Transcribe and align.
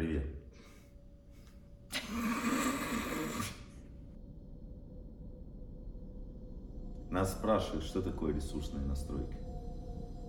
Привет. 0.00 0.24
Нас 7.10 7.32
спрашивают, 7.32 7.84
что 7.84 8.00
такое 8.00 8.32
ресурсные 8.32 8.82
настройки. 8.86 9.36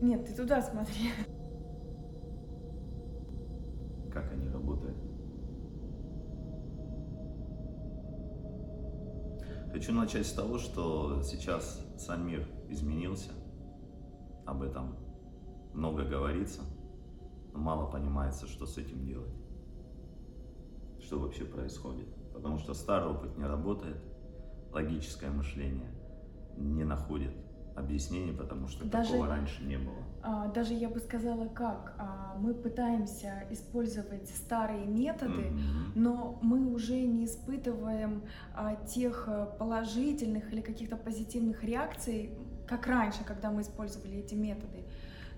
Нет, 0.01 0.25
ты 0.25 0.35
туда 0.35 0.61
смотри. 0.61 1.11
Как 4.11 4.29
они 4.33 4.49
работают? 4.49 4.97
Хочу 9.71 9.93
начать 9.93 10.27
с 10.27 10.33
того, 10.33 10.57
что 10.57 11.23
сейчас 11.23 11.81
сам 11.97 12.27
мир 12.27 12.45
изменился. 12.67 13.31
Об 14.45 14.63
этом 14.63 14.97
много 15.73 16.03
говорится, 16.03 16.59
но 17.53 17.59
мало 17.59 17.89
понимается, 17.89 18.47
что 18.47 18.65
с 18.65 18.77
этим 18.77 19.05
делать. 19.05 19.40
Что 21.11 21.19
вообще 21.19 21.43
происходит. 21.43 22.07
Потому 22.33 22.57
что 22.57 22.73
старый 22.73 23.09
опыт 23.11 23.37
не 23.37 23.43
работает, 23.45 23.97
логическое 24.71 25.29
мышление 25.29 25.89
не 26.55 26.85
находит 26.85 27.33
объяснений, 27.75 28.31
потому 28.31 28.69
что 28.69 28.85
Даже- 28.85 29.09
такого 29.09 29.27
раньше 29.27 29.61
не 29.65 29.75
было. 29.77 29.97
А, 30.23 30.47
Даже 30.47 30.73
я 30.73 30.87
бы 30.87 31.01
сказала, 31.01 31.49
как 31.49 31.95
а, 31.97 32.37
мы 32.39 32.53
пытаемся 32.53 33.43
использовать 33.49 34.29
старые 34.29 34.85
методы, 34.85 35.49
Мгм. 35.51 35.91
но 35.95 36.39
мы 36.41 36.71
уже 36.73 37.01
не 37.01 37.25
испытываем 37.25 38.23
а, 38.55 38.75
тех 38.75 39.25
а, 39.27 39.47
положительных 39.47 40.53
или 40.53 40.61
каких-то 40.61 40.95
позитивных 40.95 41.61
реакций, 41.65 42.31
как 42.69 42.87
раньше, 42.87 43.25
когда 43.25 43.51
мы 43.51 43.63
использовали 43.63 44.15
эти 44.19 44.33
методы. 44.35 44.85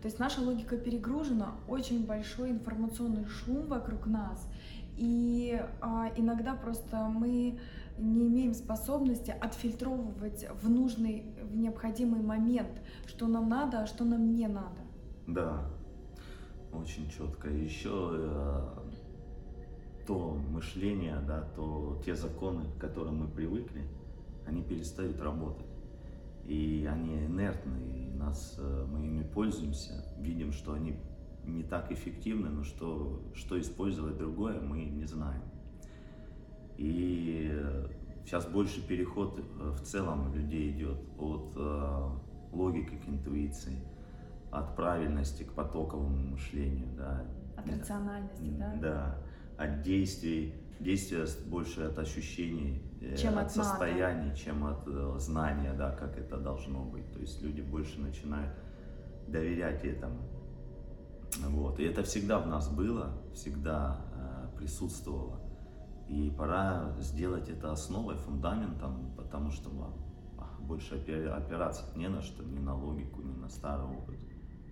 То 0.03 0.07
есть 0.07 0.19
наша 0.19 0.41
логика 0.41 0.75
перегружена, 0.77 1.53
очень 1.67 2.05
большой 2.05 2.51
информационный 2.51 3.25
шум 3.25 3.65
вокруг 3.67 4.05
нас, 4.05 4.47
и 4.97 5.61
а, 5.81 6.11
иногда 6.15 6.55
просто 6.55 7.07
мы 7.07 7.59
не 7.97 8.27
имеем 8.27 8.53
способности 8.53 9.31
отфильтровывать 9.31 10.47
в 10.61 10.69
нужный, 10.69 11.25
в 11.41 11.55
необходимый 11.55 12.21
момент, 12.21 12.81
что 13.05 13.27
нам 13.27 13.49
надо, 13.49 13.81
а 13.83 13.87
что 13.87 14.03
нам 14.03 14.33
не 14.33 14.47
надо. 14.47 14.81
Да, 15.27 15.65
очень 16.73 17.09
четко. 17.09 17.49
Еще 17.49 18.09
э, 18.13 18.61
то 20.07 20.37
мышление, 20.49 21.19
да, 21.27 21.41
то 21.55 22.01
те 22.05 22.15
законы, 22.15 22.65
к 22.77 22.81
которым 22.81 23.19
мы 23.19 23.27
привыкли, 23.27 23.87
они 24.45 24.63
перестают 24.63 25.21
работать. 25.21 25.65
И 26.45 26.87
они 26.91 27.25
инертны, 27.25 27.77
и 27.77 28.09
нас, 28.17 28.55
э, 28.57 28.85
мы 28.91 29.05
ими 29.05 29.23
пользуемся, 29.23 30.05
видим, 30.17 30.51
что 30.51 30.73
они 30.73 30.97
не 31.45 31.63
так 31.63 31.91
эффективны, 31.91 32.49
но 32.49 32.63
что, 32.63 33.21
что 33.33 33.59
использовать 33.59 34.17
другое, 34.17 34.59
мы 34.59 34.85
не 34.85 35.05
знаем. 35.05 35.43
И 36.77 37.51
сейчас 38.25 38.45
больше 38.45 38.85
переход 38.85 39.39
э, 39.39 39.69
в 39.71 39.81
целом 39.81 40.33
людей 40.33 40.71
идет 40.71 40.97
от 41.17 41.53
э, 41.55 42.09
логики 42.51 42.95
к 42.95 43.07
интуиции, 43.07 43.77
от 44.51 44.75
правильности 44.75 45.43
к 45.43 45.53
потоковому 45.53 46.31
мышлению, 46.31 46.87
да. 46.95 47.25
От 47.57 47.69
рациональности, 47.69 48.49
да? 48.57 48.75
Да, 48.81 49.17
от 49.57 49.81
действий, 49.81 50.55
действия 50.79 51.25
больше 51.45 51.81
от 51.81 51.99
ощущений, 51.99 52.81
э, 53.01 53.15
Чем 53.15 53.37
от 53.37 53.45
от 53.45 53.51
состояний, 53.51 54.35
чем 54.35 54.65
от 54.65 54.85
знания, 55.21 55.73
да, 55.73 55.91
как 55.91 56.17
это 56.17 56.37
должно 56.37 56.83
быть. 56.85 57.11
То 57.11 57.19
есть 57.19 57.41
люди 57.41 57.61
больше 57.61 57.99
начинают 57.99 58.53
доверять 59.27 59.83
этому. 59.85 60.19
Вот. 61.41 61.79
И 61.79 61.83
это 61.83 62.03
всегда 62.03 62.39
в 62.39 62.47
нас 62.47 62.69
было, 62.69 63.21
всегда 63.33 64.01
э, 64.13 64.57
присутствовало. 64.57 65.41
И 66.07 66.29
пора 66.29 66.95
сделать 66.99 67.49
это 67.49 67.71
основой, 67.71 68.15
фундаментом, 68.15 69.13
потому 69.15 69.51
что 69.51 69.69
а, 70.37 70.61
больше 70.61 70.95
опи- 70.95 71.27
опираться 71.27 71.85
не 71.95 72.07
на 72.07 72.21
что, 72.21 72.43
ни 72.43 72.59
на 72.59 72.75
логику, 72.75 73.21
ни 73.21 73.33
на 73.33 73.49
старый 73.49 73.87
опыт. 73.87 74.19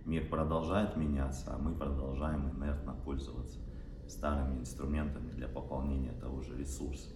Мир 0.05 0.29
продолжает 0.29 0.97
меняться, 0.97 1.53
а 1.53 1.57
мы 1.57 1.73
продолжаем 1.73 2.49
инертно 2.49 2.93
пользоваться 2.93 3.59
старыми 4.07 4.59
инструментами 4.59 5.31
для 5.31 5.47
пополнения 5.47 6.11
того 6.11 6.41
же 6.41 6.57
ресурса. 6.57 7.09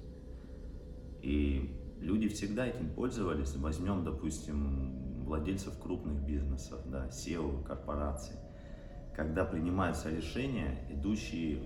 И 1.22 1.96
люди 2.00 2.28
всегда 2.30 2.66
этим 2.66 2.90
пользовались. 2.94 3.56
Возьмем, 3.56 4.03
допустим, 4.03 5.24
владельцев 5.25 5.78
крупных 5.80 6.25
бизнесов, 6.25 6.80
да, 6.90 7.08
SEO, 7.08 7.64
корпораций. 7.64 8.36
Когда 9.16 9.46
принимаются 9.46 10.09
решения, 10.09 10.78
идущие 10.90 11.62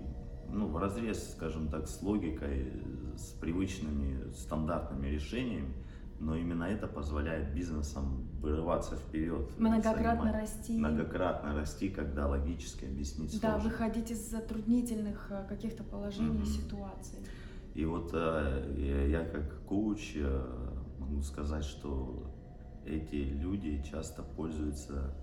ну, 0.51 0.67
в 0.67 0.77
разрез, 0.77 1.31
скажем 1.33 1.67
так, 1.69 1.87
с 1.87 2.01
логикой, 2.01 2.71
с 3.17 3.31
привычными 3.39 4.31
стандартными 4.33 5.07
решениями, 5.07 5.73
но 6.19 6.35
именно 6.35 6.65
это 6.65 6.85
позволяет 6.87 7.53
бизнесам 7.55 8.27
вырываться 8.41 8.95
вперед. 8.97 9.49
Многократно 9.57 10.23
занимать- 10.25 10.41
расти. 10.41 10.77
Многократно 10.77 11.55
расти, 11.55 11.89
когда 11.89 12.27
логически 12.27 12.85
объяснить 12.85 13.39
Да, 13.41 13.51
сложно. 13.53 13.69
выходить 13.69 14.11
из 14.11 14.29
затруднительных 14.29 15.27
э, 15.31 15.45
каких-то 15.47 15.83
положений 15.83 16.39
Мгм. 16.39 16.45
ситуаций. 16.45 17.19
И 17.73 17.85
вот 17.85 18.11
э, 18.13 18.75
я, 18.77 19.19
я 19.21 19.25
как 19.25 19.63
коуч 19.65 20.13
э, 20.15 20.45
могу 20.99 21.21
сказать, 21.21 21.63
что 21.63 22.35
эти 22.85 23.15
люди 23.15 23.81
часто 23.89 24.23
пользуются, 24.23 25.15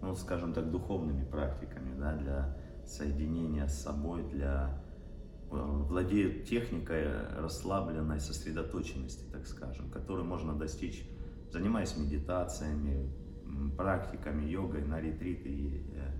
ну, 0.00 0.14
скажем 0.14 0.52
так, 0.52 0.70
духовными 0.70 1.24
практиками, 1.24 1.98
да, 1.98 2.16
для 2.16 2.56
соединения 2.86 3.66
с 3.66 3.82
собой, 3.82 4.22
для 4.30 4.82
э, 5.50 5.54
владеют 5.54 6.46
техникой 6.46 7.06
расслабленной 7.36 8.20
сосредоточенности, 8.20 9.24
так 9.30 9.46
скажем, 9.46 9.90
которую 9.90 10.26
можно 10.26 10.54
достичь, 10.54 11.08
занимаясь 11.50 11.96
медитациями, 11.96 13.12
практиками, 13.76 14.44
йогой 14.44 14.82
на 14.82 15.00
ретриты. 15.00 15.82
Э, 15.94 16.12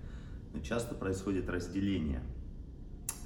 Но 0.53 0.59
часто 0.61 0.95
происходит 0.95 1.49
разделение 1.49 2.21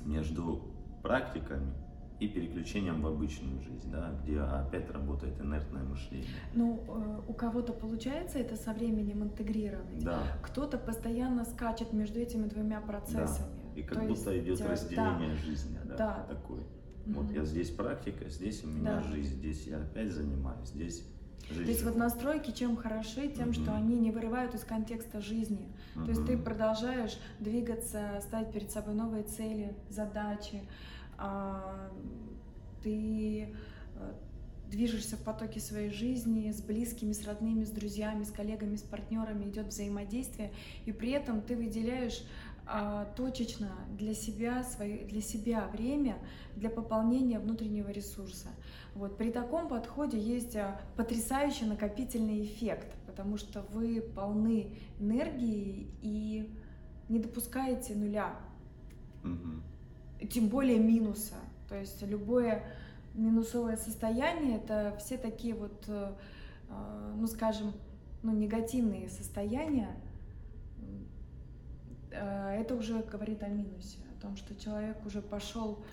между 0.06 0.74
практиками 1.02 1.74
и 2.23 2.28
переключением 2.28 3.01
в 3.01 3.07
обычную 3.07 3.59
жизнь, 3.61 3.91
да, 3.91 4.11
где 4.23 4.39
опять 4.39 4.89
работает 4.91 5.39
инертное 5.41 5.84
мышление. 5.84 6.28
Ну, 6.53 6.84
э, 6.88 7.22
у 7.28 7.34
кого-то 7.34 7.73
получается 7.73 8.39
это 8.39 8.56
со 8.56 8.72
временем 8.73 9.23
интегрировать. 9.23 10.03
Да. 10.03 10.19
Кто-то 10.41 10.78
постоянно 10.78 11.44
скачет 11.45 11.91
между 11.91 12.19
этими 12.19 12.47
двумя 12.47 12.79
процессами. 12.81 13.61
И 13.75 13.81
как 13.84 14.00
То 14.00 14.06
будто 14.07 14.31
есть, 14.31 14.45
идет 14.45 14.61
э, 14.61 14.72
разделение 14.72 15.35
жизни, 15.35 15.78
да, 15.85 15.95
Да. 15.97 16.25
такой. 16.29 16.61
да. 17.06 17.19
Вот 17.19 17.31
я 17.31 17.44
здесь 17.44 17.69
практика, 17.72 18.29
здесь 18.29 18.63
у 18.63 18.67
меня 18.67 19.01
Да. 19.01 19.03
жизнь, 19.03 19.35
здесь 19.35 19.67
я 19.67 19.78
опять 19.79 20.11
занимаюсь, 20.11 20.69
здесь 20.69 21.05
жизнь. 21.50 21.63
То 21.66 21.69
есть 21.72 21.84
вот 21.84 21.97
настройки 21.97 22.51
чем 22.51 22.78
хороши, 22.78 23.28
тем, 23.28 23.51
что 23.51 23.63
Мгм. 23.72 23.73
они 23.75 24.00
не 24.00 24.11
вырывают 24.11 24.53
из 24.55 24.63
контекста 24.63 25.19
жизни. 25.19 25.67
То 25.95 26.09
есть 26.09 26.25
ты 26.25 26.38
продолжаешь 26.38 27.17
двигаться, 27.40 28.19
ставить 28.22 28.51
перед 28.53 28.72
собой 28.72 28.94
новые 28.94 29.23
цели, 29.23 29.75
задачи, 29.90 30.61
ты 32.84 33.50
э, 33.96 34.13
движешься 34.69 35.16
в 35.16 35.24
потоке 35.24 35.59
своей 35.59 35.91
жизни 35.91 36.51
с 36.51 36.62
близкими, 36.62 37.13
с 37.13 37.25
родными, 37.25 37.63
с 37.63 37.69
друзьями, 37.69 38.24
с 38.24 38.31
коллегами, 38.31 38.75
с 38.75 38.81
партнерами, 38.81 39.46
идет 39.46 39.68
взаимодействие, 39.68 40.52
и 40.85 40.91
при 40.91 41.12
этом 41.12 41.41
ты 41.41 41.56
выделяешь 41.56 42.23
а, 42.66 43.06
точечно 43.16 43.72
для 43.91 44.13
себя, 44.13 44.63
свои, 44.63 45.03
для 45.06 45.22
себя 45.22 45.68
время 45.73 46.18
для 46.56 46.69
пополнения 46.69 47.40
внутреннего 47.40 47.90
ресурса. 47.90 48.47
Вот. 48.96 49.18
При 49.18 49.31
таком 49.31 49.68
подходе 49.68 50.18
есть 50.18 50.56
а, 50.56 50.79
потрясающий 50.96 51.66
накопительный 51.66 52.44
эффект, 52.44 52.96
потому 53.06 53.38
что 53.38 53.62
вы 53.73 54.02
полны 54.02 54.78
энергии 55.00 55.91
и 56.02 56.50
не 57.09 57.19
допускаете 57.19 57.96
нуля, 57.96 58.34
Мгм. 59.23 59.64
Тем 60.28 60.47
более 60.49 60.79
минуса. 60.79 61.35
То 61.70 61.75
есть 61.79 62.02
любое 62.03 62.64
минусовое 63.14 63.78
состояние 63.78 64.58
это 64.58 64.96
все 64.99 65.17
такие 65.17 65.53
вот, 65.53 65.84
э, 65.87 66.14
э, 66.70 67.14
ну 67.16 67.28
скажем, 67.28 67.73
ну, 68.23 68.31
негативные 68.34 69.09
состояния. 69.09 69.96
Э, 72.11 72.59
Это 72.59 72.75
уже 72.75 73.02
говорит 73.03 73.43
о 73.43 73.47
минусе, 73.49 73.97
о 74.17 74.22
том, 74.22 74.35
что 74.35 74.55
человек 74.55 75.05
уже 75.05 75.22
пошел 75.22 75.84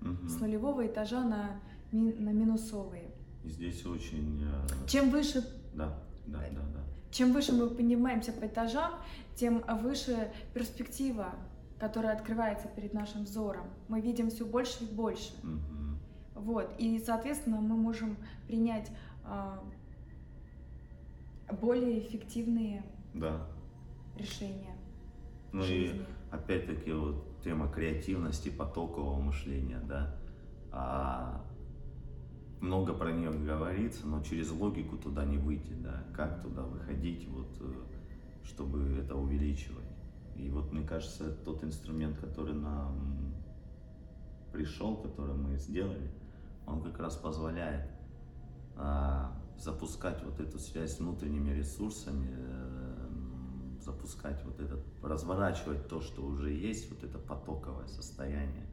Мгм. 0.00 0.28
с 0.28 0.40
нулевого 0.40 0.86
этажа 0.86 1.22
на, 1.24 1.60
на 1.92 2.30
минусовые. 2.30 3.10
И 3.44 3.48
здесь 3.48 3.84
очень... 3.86 4.46
Чем 4.86 5.10
выше, 5.10 5.42
Да, 5.74 5.98
да, 6.26 6.38
да, 6.52 6.60
да. 6.74 6.80
чем 7.10 7.32
выше 7.32 7.52
мы 7.52 7.68
поднимаемся 7.68 8.32
по 8.32 8.46
этажам, 8.46 8.92
тем 9.34 9.62
выше 9.82 10.30
перспектива, 10.54 11.34
которая 11.78 12.14
открывается 12.14 12.68
перед 12.68 12.94
нашим 12.94 13.24
взором. 13.24 13.66
Мы 13.88 14.00
видим 14.00 14.30
все 14.30 14.44
больше 14.46 14.84
и 14.84 14.94
больше. 14.94 15.32
Мгм. 15.42 15.98
Вот. 16.34 16.74
И, 16.78 16.98
соответственно, 16.98 17.60
мы 17.60 17.76
можем 17.76 18.16
принять 18.46 18.90
а, 19.24 19.62
более 21.60 21.98
эффективные 22.00 22.84
Да. 23.14 23.46
решения 24.16 24.76
Ну 25.52 25.62
в 25.62 25.64
и 25.64 25.66
жизни. 25.86 26.06
опять-таки 26.30 26.92
вот 26.92 27.40
тема 27.42 27.68
креативности, 27.68 28.48
потокового 28.50 29.20
мышления, 29.20 29.80
да, 29.86 30.14
а 30.72 31.44
много 32.60 32.92
про 32.94 33.12
нее 33.12 33.30
говорится, 33.30 34.06
но 34.06 34.22
через 34.22 34.50
логику 34.50 34.96
туда 34.96 35.24
не 35.24 35.38
выйти, 35.38 35.72
да, 35.74 36.04
как 36.14 36.42
туда 36.42 36.62
выходить, 36.62 37.28
вот, 37.28 37.48
э, 37.60 37.72
чтобы 38.44 38.98
это 38.98 39.14
увеличивать. 39.14 39.85
И 40.38 40.50
вот 40.50 40.72
мне 40.72 40.86
кажется, 40.86 41.30
тот 41.44 41.64
инструмент, 41.64 42.18
который 42.18 42.54
нам 42.54 43.34
пришел, 44.52 44.96
который 44.96 45.34
мы 45.34 45.56
сделали, 45.56 46.10
он 46.66 46.82
как 46.82 46.98
раз 46.98 47.16
позволяет 47.16 47.90
а, 48.76 49.32
запускать 49.58 50.22
вот 50.22 50.40
эту 50.40 50.58
связь 50.58 50.96
с 50.96 50.98
внутренними 50.98 51.50
ресурсами, 51.50 52.28
э, 52.30 52.86
запускать 53.80 54.44
вот 54.44 54.60
этот, 54.60 54.84
разворачивать 55.02 55.88
то, 55.88 56.00
что 56.00 56.22
уже 56.22 56.52
есть, 56.52 56.90
вот 56.90 57.02
это 57.04 57.18
потоковое 57.18 57.86
состояние, 57.86 58.66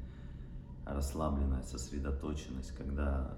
расслабленная 0.85 1.61
сосредоточенность, 1.61 2.75
когда 2.75 3.37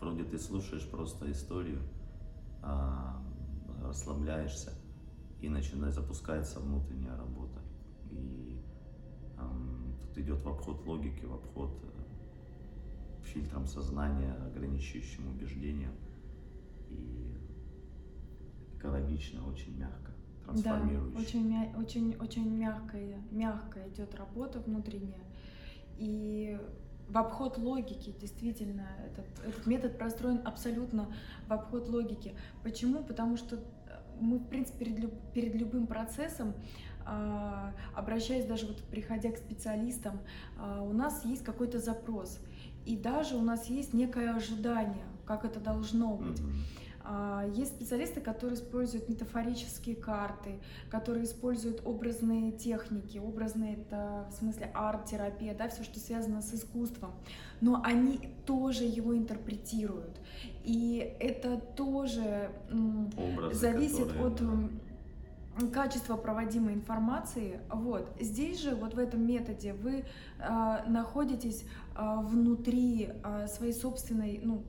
вроде 0.00 0.24
ты 0.24 0.38
слушаешь 0.38 0.88
просто 0.88 1.30
историю, 1.30 1.80
а, 2.62 3.20
расслабляешься, 3.82 4.72
и 5.42 5.48
начинает 5.48 5.94
запускается 5.94 6.60
внутренняя 6.60 7.16
работа. 7.16 7.60
И 8.10 8.60
эм, 9.38 9.96
тут 10.00 10.18
идет 10.18 10.42
в 10.42 10.48
обход 10.48 10.84
логики, 10.86 11.24
в 11.24 11.32
обход 11.32 11.82
э, 11.82 13.24
фильтрам 13.24 13.66
сознания, 13.66 14.34
ограничивающим 14.46 15.28
убеждениям. 15.28 15.94
И 16.88 17.36
экологично, 18.76 19.46
очень 19.46 19.78
мягко, 19.78 20.12
трансформирующе. 20.44 21.14
Да, 21.16 21.20
очень, 21.22 21.48
мя- 21.48 21.72
очень, 21.76 22.16
очень 22.16 22.48
мягкая, 22.58 23.22
мягкая 23.30 23.88
идет 23.88 24.14
работа 24.14 24.60
внутренняя. 24.60 25.24
И 25.96 26.58
в 27.08 27.18
обход 27.18 27.58
логики, 27.58 28.14
действительно, 28.20 28.86
этот, 29.04 29.26
этот 29.46 29.66
метод 29.66 29.98
простроен 29.98 30.40
абсолютно 30.44 31.12
в 31.48 31.52
обход 31.52 31.88
логики. 31.88 32.34
Почему? 32.62 33.02
Потому 33.02 33.36
что 33.36 33.58
мы, 34.20 34.38
в 34.38 34.46
принципе, 34.46 34.84
перед, 34.84 34.98
люб, 34.98 35.12
перед 35.34 35.54
любым 35.54 35.86
процессом, 35.86 36.54
э, 37.06 37.72
обращаясь 37.94 38.46
даже 38.46 38.66
вот 38.66 38.82
приходя 38.84 39.30
к 39.30 39.38
специалистам, 39.38 40.20
э, 40.58 40.80
у 40.80 40.92
нас 40.92 41.24
есть 41.24 41.44
какой-то 41.44 41.78
запрос. 41.78 42.40
И 42.86 42.96
даже 42.96 43.36
у 43.36 43.42
нас 43.42 43.66
есть 43.66 43.92
некое 43.94 44.34
ожидание, 44.34 45.06
как 45.26 45.44
это 45.44 45.60
должно 45.60 46.16
быть. 46.16 46.40
Mm-hmm. 46.40 46.80
Есть 47.54 47.76
специалисты, 47.76 48.20
которые 48.20 48.56
используют 48.56 49.08
метафорические 49.08 49.96
карты, 49.96 50.60
которые 50.90 51.24
используют 51.24 51.82
образные 51.84 52.52
техники. 52.52 53.18
Образные 53.18 53.76
это 53.76 54.28
в 54.30 54.34
смысле 54.34 54.70
арт-терапия, 54.74 55.54
да, 55.54 55.68
все, 55.68 55.82
что 55.82 55.98
связано 55.98 56.42
с 56.42 56.54
искусством. 56.54 57.12
Но 57.60 57.82
они 57.84 58.20
тоже 58.46 58.84
его 58.84 59.16
интерпретируют. 59.16 60.20
И 60.64 61.16
это 61.20 61.56
тоже 61.58 62.50
Образы, 63.16 63.54
зависит 63.54 64.08
которые, 64.08 64.20
от 64.26 64.42
да. 65.58 65.66
качества 65.72 66.16
проводимой 66.16 66.74
информации. 66.74 67.60
Вот. 67.70 68.08
Здесь 68.20 68.60
же, 68.60 68.74
вот 68.74 68.94
в 68.94 68.98
этом 68.98 69.26
методе, 69.26 69.72
вы 69.72 70.04
э, 70.38 70.84
находитесь 70.86 71.64
э, 71.96 72.16
внутри 72.20 73.10
э, 73.24 73.46
своей 73.48 73.72
собственной, 73.72 74.40
ну, 74.44 74.62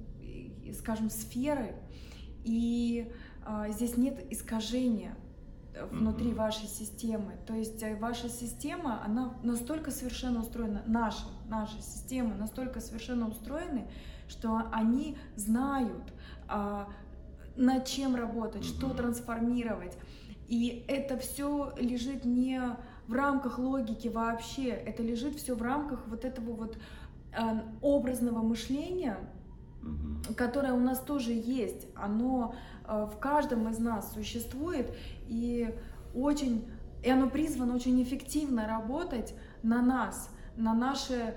скажем, 0.80 1.10
сферы, 1.10 1.76
и 2.44 3.12
э, 3.46 3.72
здесь 3.72 3.98
нет 3.98 4.26
искажения 4.32 5.16
внутри 5.90 6.32
mm-hmm. 6.32 6.36
вашей 6.36 6.68
системы. 6.68 7.34
То 7.46 7.54
есть 7.54 7.82
э, 7.82 7.96
ваша 7.96 8.30
система, 8.30 9.04
она 9.04 9.34
настолько 9.44 9.92
совершенно 9.92 10.42
устроена, 10.42 10.84
наша, 10.86 11.26
наша 11.48 11.82
система 11.82 12.36
настолько 12.36 12.80
совершенно 12.80 13.28
устроены, 13.28 13.88
что 14.28 14.64
они 14.72 15.18
знают, 15.36 16.14
а, 16.48 16.88
над 17.56 17.86
чем 17.86 18.16
работать, 18.16 18.64
mm-hmm. 18.64 18.78
что 18.78 18.94
трансформировать. 18.94 19.98
И 20.48 20.84
это 20.88 21.18
все 21.18 21.74
лежит 21.78 22.26
не 22.26 22.62
в 23.08 23.14
рамках 23.14 23.58
логики 23.60 24.08
вообще, 24.08 24.70
это 24.70 25.04
лежит 25.04 25.36
все 25.36 25.56
в 25.56 25.62
рамках 25.62 26.08
вот 26.08 26.26
этого 26.26 26.54
вот 26.54 26.78
а, 27.34 27.64
образного 27.82 28.42
мышления, 28.42 29.18
mm-hmm. 29.82 30.36
которое 30.36 30.74
у 30.74 30.80
нас 30.80 31.00
тоже 31.00 31.32
есть. 31.32 31.88
Оно 31.96 32.56
а, 32.86 33.06
в 33.06 33.20
каждом 33.20 33.70
из 33.70 33.80
нас 33.80 34.14
существует 34.14 34.94
и 35.28 35.74
очень 36.14 36.66
и 37.04 37.10
оно 37.10 37.30
призвано 37.30 37.74
очень 37.74 38.02
эффективно 38.04 38.68
работать 38.68 39.34
на 39.64 39.82
нас, 39.82 40.30
на 40.56 40.76
наше 40.76 41.36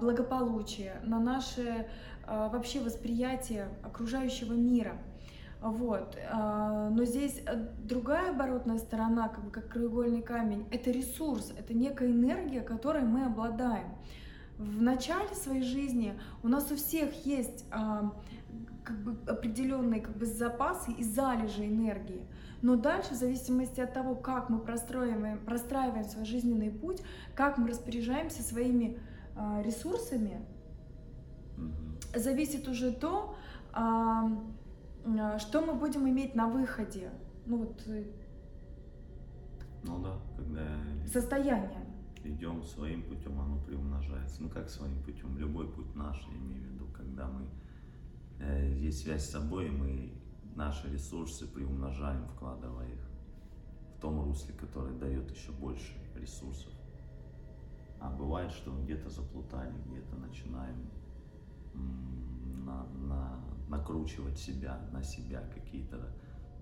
благополучие, 0.00 1.00
на 1.04 1.18
наше 1.20 1.86
а, 2.26 2.48
вообще 2.48 2.80
восприятие 2.80 3.68
окружающего 3.82 4.52
мира. 4.52 4.98
Вот. 5.62 6.16
Но 6.32 7.04
здесь 7.04 7.42
э, 7.44 7.54
другая 7.84 8.30
оборотная 8.30 8.78
сторона, 8.78 9.28
как 9.28 9.44
бы 9.44 9.50
как 9.50 9.68
краеугольный 9.68 10.22
камень, 10.22 10.66
это 10.70 10.90
ресурс, 10.90 11.52
это 11.58 11.74
некая 11.74 12.10
энергия, 12.10 12.62
которой 12.62 13.02
мы 13.02 13.26
обладаем. 13.26 13.84
В 14.60 14.82
начале 14.82 15.34
своей 15.34 15.62
жизни 15.62 16.18
у 16.42 16.48
нас 16.48 16.70
у 16.70 16.76
всех 16.76 17.24
есть 17.24 17.64
а, 17.70 18.12
как 18.84 19.02
бы 19.02 19.16
определенные 19.30 20.00
как 20.02 20.16
бы 20.16 20.26
запасы 20.26 20.92
и 20.92 21.02
залежи 21.02 21.64
энергии. 21.64 22.26
Но 22.60 22.76
дальше, 22.76 23.14
в 23.14 23.16
зависимости 23.16 23.80
от 23.80 23.94
того, 23.94 24.14
как 24.14 24.50
мы 24.50 24.58
простраиваем, 24.58 25.38
простраиваем 25.46 26.04
свой 26.04 26.26
жизненный 26.26 26.70
путь, 26.70 27.02
как 27.34 27.56
мы 27.56 27.68
распоряжаемся 27.68 28.42
своими 28.42 28.98
ресурсами, 29.64 30.44
зависит 32.14 32.68
уже 32.68 32.92
то, 32.92 33.34
а, 33.72 34.30
а, 35.06 35.38
что 35.38 35.60
мы 35.62 35.74
будем 35.74 36.08
иметь 36.08 36.34
на 36.34 36.48
выходе. 36.48 37.10
Ну 37.46 37.58
вот. 37.58 37.82
Э, 37.86 38.04
ну 39.82 39.98
да, 39.98 40.18
когда 40.36 40.62
состояние. 41.10 41.79
Идем 42.22 42.62
своим 42.62 43.02
путем, 43.02 43.40
оно 43.40 43.58
приумножается. 43.60 44.42
Ну 44.42 44.50
как 44.50 44.68
своим 44.68 45.02
путем? 45.02 45.38
Любой 45.38 45.68
путь 45.68 45.94
наш, 45.94 46.18
я 46.26 46.36
имею 46.36 46.62
в 46.62 46.72
виду, 46.74 46.86
когда 46.94 47.28
мы 47.28 47.46
э, 48.40 48.76
есть 48.78 49.02
связь 49.02 49.24
с 49.24 49.30
собой, 49.30 49.70
мы 49.70 50.12
наши 50.54 50.90
ресурсы 50.92 51.46
приумножаем, 51.46 52.26
вкладывая 52.28 52.88
их 52.88 53.10
в 53.96 54.00
том 54.00 54.22
русле, 54.22 54.54
который 54.54 54.98
дает 54.98 55.30
еще 55.30 55.52
больше 55.52 55.94
ресурсов. 56.14 56.72
А 58.00 58.10
бывает, 58.10 58.50
что 58.50 58.74
где-то 58.82 59.10
заплутали, 59.10 59.74
где-то 59.86 60.16
начинаем 60.16 60.90
на, 61.74 62.86
на, 62.94 63.40
накручивать 63.68 64.38
себя, 64.38 64.80
на 64.92 65.02
себя 65.02 65.42
какие-то 65.54 66.12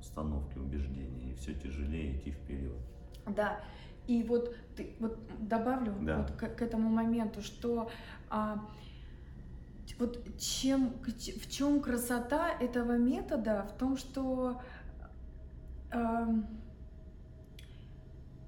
установки, 0.00 0.58
убеждения, 0.58 1.32
и 1.32 1.34
все 1.34 1.54
тяжелее 1.54 2.16
идти 2.16 2.32
вперед. 2.32 2.76
Да, 3.26 3.60
и 4.08 4.22
вот, 4.22 4.56
ты, 4.74 4.96
вот 4.98 5.18
добавлю 5.38 5.94
да. 6.00 6.18
вот 6.18 6.30
к, 6.32 6.56
к 6.56 6.62
этому 6.62 6.88
моменту, 6.88 7.42
что 7.42 7.90
а, 8.30 8.66
вот 9.98 10.24
чем, 10.38 10.94
в 11.04 11.50
чем 11.50 11.80
красота 11.80 12.48
этого 12.48 12.96
метода, 12.96 13.68
в 13.72 13.78
том, 13.78 13.96
что 13.96 14.60
а, 15.92 16.28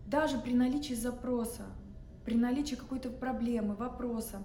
даже 0.07 0.39
при 0.39 0.55
наличии 0.55 0.95
запроса, 0.95 1.67
при 2.25 2.35
наличии 2.35 2.75
какой-то 2.75 3.11
проблемы, 3.11 3.75
вопроса, 3.75 4.39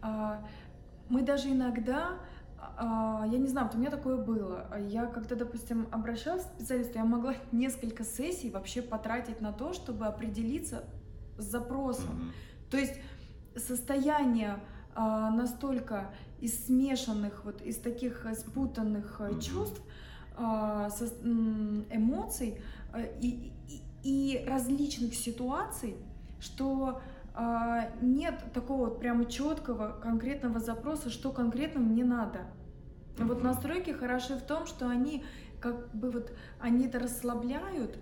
а, 0.00 0.42
мы 1.08 1.22
даже 1.22 1.50
иногда, 1.50 2.18
я 2.78 3.38
не 3.38 3.46
знаю, 3.48 3.66
вот 3.66 3.76
у 3.76 3.78
меня 3.78 3.90
такое 3.90 4.16
было. 4.16 4.66
Я 4.78 5.06
когда, 5.06 5.36
допустим, 5.36 5.88
обращалась 5.90 6.44
к 6.44 6.54
специалисту, 6.54 6.98
я 6.98 7.04
могла 7.04 7.34
несколько 7.52 8.04
сессий 8.04 8.50
вообще 8.50 8.82
потратить 8.82 9.40
на 9.40 9.52
то, 9.52 9.72
чтобы 9.72 10.06
определиться 10.06 10.84
с 11.38 11.44
запросом. 11.44 12.10
Mm-hmm. 12.10 12.70
То 12.70 12.76
есть 12.78 12.94
состояние 13.56 14.60
а, 14.94 15.30
настолько 15.30 16.10
из 16.40 16.66
смешанных, 16.66 17.44
вот 17.44 17.60
из 17.62 17.76
таких 17.76 18.26
спутанных 18.34 19.20
mm-hmm. 19.20 19.40
чувств, 19.40 19.80
а, 20.36 20.88
эмоций 21.90 22.60
и, 23.20 23.52
и, 23.68 23.82
и 24.02 24.44
различных 24.46 25.14
ситуаций, 25.14 25.96
что 26.40 27.00
а, 27.34 27.90
нет 28.00 28.44
такого 28.52 28.86
вот 28.86 28.98
прямо 28.98 29.24
четкого 29.24 29.98
конкретного 30.02 30.60
запроса, 30.60 31.10
что 31.10 31.32
конкретно 31.32 31.80
мне 31.80 32.04
надо. 32.04 32.40
Вот 33.18 33.42
настройки 33.42 33.90
хороши 33.90 34.34
в 34.36 34.42
том, 34.42 34.66
что 34.66 34.88
они 34.88 35.24
как 35.60 35.94
бы 35.94 36.10
вот 36.10 36.32
они 36.60 36.86
это 36.86 36.98
расслабляют, 36.98 37.98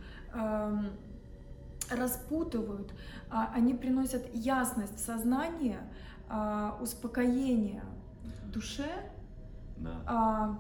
распутывают, 1.91 2.93
а, 3.31 3.51
они 3.55 3.75
приносят 3.75 4.33
ясность 4.35 4.97
в 4.97 5.01
сознание, 5.01 5.81
а, 6.29 6.79
успокоение 6.81 7.83
в 8.45 8.51
душе 8.51 9.11
да. 9.77 10.57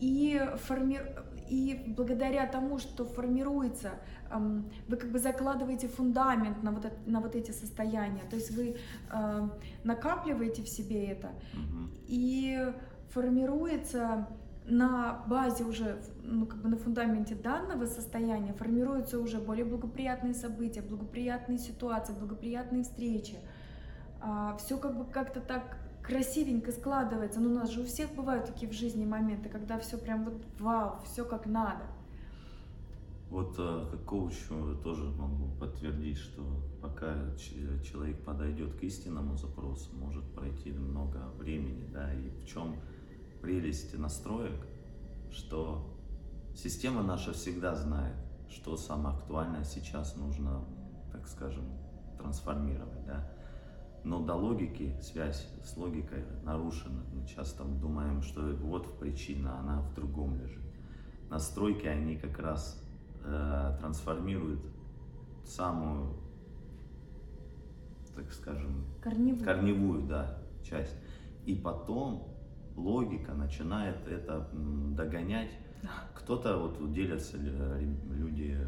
и, 0.00 0.40
форми... 0.56 1.00
и 1.48 1.84
благодаря 1.96 2.46
тому, 2.46 2.78
что 2.78 3.04
формируется, 3.04 3.92
вы 4.88 4.96
как 4.96 5.12
бы 5.12 5.18
закладываете 5.20 5.86
фундамент 5.86 6.62
на 6.62 6.72
вот, 6.72 6.86
это, 6.86 6.96
на 7.06 7.20
вот 7.20 7.36
эти 7.36 7.52
состояния. 7.52 8.22
То 8.28 8.36
есть 8.36 8.50
вы 8.50 8.76
накапливаете 9.84 10.62
в 10.62 10.68
себе 10.68 11.06
это, 11.06 11.30
и 12.08 12.72
формируется 13.10 14.28
на 14.66 15.22
базе 15.26 15.64
уже, 15.64 16.00
ну, 16.22 16.46
как 16.46 16.62
бы 16.62 16.68
на 16.68 16.76
фундаменте 16.76 17.34
данного 17.34 17.86
состояния 17.86 18.54
формируются 18.54 19.18
уже 19.18 19.38
более 19.38 19.64
благоприятные 19.64 20.34
события, 20.34 20.80
благоприятные 20.80 21.58
ситуации, 21.58 22.14
благоприятные 22.14 22.82
встречи. 22.82 23.36
А, 24.20 24.56
все 24.56 24.78
как 24.78 24.96
бы 24.96 25.04
как-то 25.04 25.40
так 25.40 25.76
красивенько 26.02 26.72
складывается. 26.72 27.40
Но 27.40 27.50
у 27.50 27.54
нас 27.54 27.70
же 27.70 27.82
у 27.82 27.84
всех 27.84 28.14
бывают 28.14 28.46
такие 28.46 28.70
в 28.70 28.74
жизни 28.74 29.04
моменты, 29.04 29.48
когда 29.48 29.78
все 29.78 29.98
прям 29.98 30.24
вот 30.24 30.42
вау, 30.58 30.98
все 31.04 31.24
как 31.24 31.46
надо. 31.46 31.84
Вот 33.30 33.56
э, 33.58 33.86
как 33.90 34.04
коучу 34.04 34.78
тоже 34.84 35.04
могу 35.10 35.48
подтвердить, 35.58 36.18
что 36.18 36.42
пока 36.80 37.14
человек 37.36 38.22
подойдет 38.22 38.74
к 38.76 38.82
истинному 38.82 39.36
запросу, 39.36 39.90
может 39.96 40.24
пройти 40.34 40.70
много 40.70 41.18
времени, 41.38 41.84
да, 41.92 42.12
и 42.14 42.28
в 42.28 42.46
чем 42.46 42.76
прелесть 43.44 43.96
настроек, 43.98 44.66
что 45.30 45.94
система 46.56 47.02
наша 47.02 47.34
всегда 47.34 47.74
знает, 47.74 48.16
что 48.48 48.74
самое 48.78 49.14
актуальное 49.14 49.64
сейчас 49.64 50.16
нужно, 50.16 50.64
так 51.12 51.28
скажем, 51.28 51.64
трансформировать, 52.16 53.04
да. 53.04 53.30
Но 54.02 54.20
до 54.20 54.34
логики, 54.34 54.96
связь 55.02 55.46
с 55.62 55.76
логикой 55.76 56.24
нарушена. 56.42 57.02
Мы 57.12 57.26
часто 57.26 57.64
думаем, 57.64 58.22
что 58.22 58.40
вот 58.62 58.98
причина, 58.98 59.58
она 59.60 59.80
в 59.80 59.94
другом 59.94 60.36
лежит. 60.36 60.62
Настройки, 61.28 61.86
они 61.86 62.16
как 62.16 62.38
раз 62.38 62.82
э, 63.24 63.76
трансформируют 63.78 64.60
самую, 65.44 66.16
так 68.16 68.32
скажем, 68.32 68.86
корневую. 69.02 69.44
корневую 69.44 70.06
да, 70.06 70.38
часть. 70.62 70.96
И 71.44 71.54
потом 71.54 72.33
логика 72.76 73.32
начинает 73.32 74.06
это 74.08 74.48
догонять. 74.52 75.50
Кто-то 76.14 76.58
вот 76.58 76.92
делятся 76.92 77.36
люди 77.36 78.58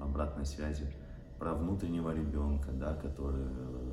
обратной 0.00 0.44
связи 0.44 0.92
про 1.38 1.54
внутреннего 1.54 2.12
ребенка, 2.12 2.72
да, 2.72 2.94
который 2.94 3.46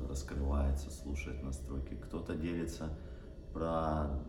раскрывается, 0.08 0.90
слушает 0.90 1.42
настройки. 1.42 1.94
Кто-то 1.94 2.34
делится 2.34 2.98
про 3.52 4.20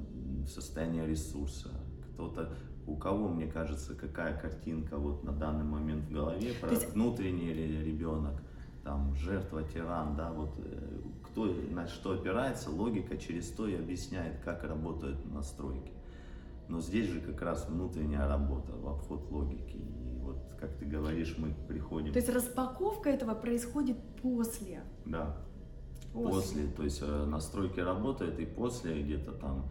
состояние 0.47 1.07
ресурса, 1.07 1.69
кто-то 2.13 2.53
у 2.85 2.95
кого, 2.95 3.27
мне 3.27 3.47
кажется, 3.47 3.95
какая 3.95 4.39
картинка 4.39 4.97
вот 4.97 5.23
на 5.23 5.33
данный 5.33 5.65
момент 5.65 6.05
в 6.05 6.11
голове 6.11 6.53
про 6.61 6.69
есть... 6.69 6.93
внутренний 6.93 7.51
ребенок, 7.51 8.41
там 8.83 9.13
жертва, 9.15 9.63
тиран, 9.63 10.15
да, 10.15 10.31
вот 10.31 10.55
э, 10.59 11.01
кто 11.37 11.53
на 11.71 11.87
что 11.87 12.13
опирается, 12.13 12.71
логика 12.71 13.15
через 13.15 13.49
то 13.49 13.67
и 13.67 13.75
объясняет, 13.75 14.39
как 14.43 14.63
работают 14.63 15.23
настройки. 15.31 15.91
Но 16.67 16.81
здесь 16.81 17.07
же 17.09 17.21
как 17.21 17.41
раз 17.43 17.69
внутренняя 17.69 18.27
работа 18.27 18.73
в 18.75 18.87
обход 18.87 19.29
логики. 19.29 19.77
И 19.77 20.17
вот, 20.19 20.37
как 20.59 20.75
ты 20.77 20.85
говоришь, 20.85 21.35
мы 21.37 21.53
приходим... 21.67 22.11
То 22.11 22.17
есть 22.17 22.29
распаковка 22.29 23.11
этого 23.11 23.35
происходит 23.35 23.97
после? 24.21 24.81
Да. 25.05 25.37
После. 26.11 26.63
после. 26.63 26.67
То 26.75 26.83
есть 26.83 27.01
э, 27.03 27.25
настройки 27.25 27.79
работают, 27.81 28.39
и 28.39 28.45
после 28.45 29.03
где-то 29.03 29.33
там 29.33 29.69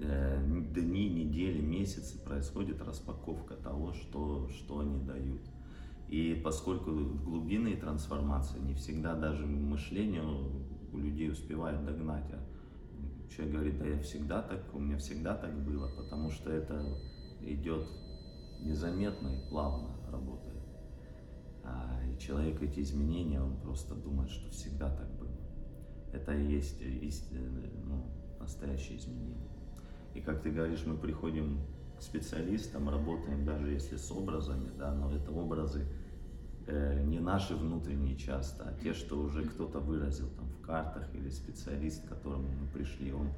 э, 0.00 0.40
дни, 0.72 1.10
недели, 1.10 1.60
месяцы 1.60 2.16
происходит 2.20 2.80
распаковка 2.80 3.54
того, 3.54 3.92
что, 3.92 4.48
что 4.50 4.78
они 4.78 5.00
дают. 5.00 5.42
И 6.08 6.40
поскольку 6.42 6.92
глубинные 6.92 7.76
трансформации 7.76 8.60
не 8.60 8.74
всегда 8.74 9.14
даже 9.14 9.44
мышление 9.44 10.22
у 10.92 10.98
людей 10.98 11.30
успевает 11.30 11.84
догнать, 11.84 12.30
а 12.32 12.40
человек 13.30 13.54
говорит, 13.54 13.78
да 13.78 13.86
я 13.86 14.00
всегда 14.02 14.42
так, 14.42 14.74
у 14.74 14.78
меня 14.78 14.98
всегда 14.98 15.36
так 15.36 15.54
было, 15.64 15.88
потому 15.96 16.30
что 16.30 16.50
это 16.50 16.82
идет 17.42 17.86
незаметно 18.60 19.28
и 19.28 19.48
плавно 19.48 19.96
работает. 20.10 20.56
А, 21.62 22.00
и 22.04 22.18
человек 22.18 22.62
эти 22.62 22.80
изменения, 22.80 23.40
он 23.40 23.56
просто 23.60 23.94
думает, 23.94 24.30
что 24.30 24.50
всегда 24.50 24.90
так 24.94 25.08
было. 25.18 25.36
Это 26.12 26.32
и 26.32 26.52
есть, 26.52 26.80
есть 26.80 27.30
ну, 27.84 28.06
настоящие 28.40 28.98
изменения. 28.98 29.48
И 30.14 30.20
как 30.20 30.42
ты 30.42 30.50
говоришь, 30.50 30.84
мы 30.86 30.96
приходим 30.96 31.60
к 31.98 32.02
специалистам, 32.02 32.88
работаем 32.88 33.44
даже 33.44 33.70
если 33.70 33.96
с 33.96 34.10
образами, 34.10 34.70
да, 34.78 34.94
но 34.94 35.12
это 35.14 35.30
образы 35.30 35.86
э, 36.68 37.02
не 37.04 37.18
наши 37.18 37.56
внутренние 37.56 38.16
часто, 38.16 38.64
а 38.64 38.82
те, 38.82 38.94
что 38.94 39.18
уже 39.18 39.42
кто-то 39.44 39.80
выразил 39.80 40.28
там 40.36 40.48
в 40.48 40.66
картах 40.66 41.08
или 41.14 41.30
специалист, 41.30 42.04
к 42.04 42.08
которому 42.08 42.48
мы 42.60 42.66
пришли, 42.72 43.12
он 43.12 43.28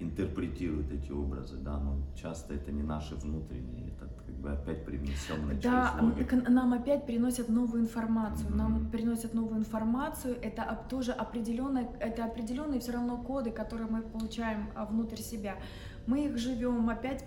интерпретирует 0.00 0.90
эти 0.92 1.12
образы, 1.12 1.56
да, 1.56 1.78
но 1.78 1.96
часто 2.20 2.54
это 2.54 2.72
не 2.72 2.82
наши 2.82 3.14
внутренние, 3.14 3.88
это 3.88 4.08
как 4.26 4.34
бы 4.34 4.50
опять 4.50 4.84
привнесенное 4.84 5.54
да, 5.54 5.94
через 6.00 6.48
нам 6.48 6.72
опять 6.72 7.06
приносят 7.06 7.48
новую 7.48 7.82
информацию, 7.82 8.50
mm-hmm. 8.50 8.56
нам 8.56 8.90
приносят 8.90 9.34
новую 9.34 9.60
информацию, 9.60 10.36
это 10.42 10.78
тоже 10.90 11.12
определенные, 11.12 11.88
это 12.00 12.24
определенные 12.24 12.80
все 12.80 12.92
равно 12.92 13.18
коды, 13.18 13.52
которые 13.52 13.88
мы 13.88 14.02
получаем 14.02 14.70
а, 14.74 14.84
внутрь 14.84 15.20
себя. 15.20 15.56
Мы 16.06 16.26
их 16.26 16.38
живем, 16.38 16.90
опять 16.90 17.24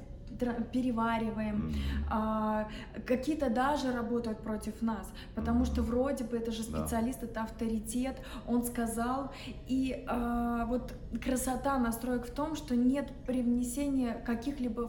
перевариваем, 0.72 1.70
mm-hmm. 1.70 2.08
а, 2.10 2.68
какие-то 3.06 3.50
даже 3.50 3.92
работают 3.92 4.40
против 4.40 4.82
нас, 4.82 5.12
потому 5.36 5.64
mm-hmm. 5.64 5.74
что 5.74 5.82
вроде 5.82 6.24
бы 6.24 6.38
это 6.38 6.52
же 6.52 6.64
специалист, 6.64 7.22
да. 7.22 7.28
это 7.28 7.42
авторитет, 7.44 8.18
он 8.48 8.64
сказал, 8.64 9.32
и 9.68 10.06
а, 10.08 10.66
вот 10.66 10.94
красота 11.24 11.78
настроек 11.78 12.28
в 12.28 12.32
том, 12.32 12.56
что 12.56 12.76
нет 12.76 13.12
привнесения 13.26 14.14
каких-либо 14.14 14.82